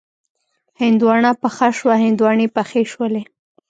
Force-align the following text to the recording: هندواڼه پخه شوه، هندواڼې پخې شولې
هندواڼه 0.81 1.31
پخه 1.41 1.67
شوه، 1.77 1.93
هندواڼې 2.03 2.47
پخې 2.55 2.81
شولې 2.91 3.21